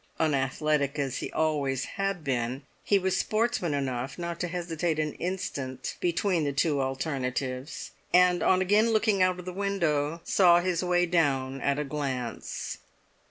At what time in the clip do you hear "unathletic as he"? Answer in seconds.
0.19-1.31